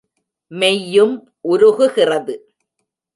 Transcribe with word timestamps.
மெய் 0.51 0.81
யும் 0.93 1.13
உருகுகிறது. 1.43 2.35